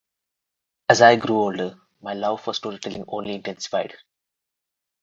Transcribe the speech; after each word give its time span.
As 0.89 1.03
I 1.03 1.15
grew 1.15 1.39
older, 1.41 1.79
my 2.01 2.15
love 2.15 2.41
for 2.41 2.55
storytelling 2.55 3.05
only 3.07 3.35
intensified. 3.35 3.93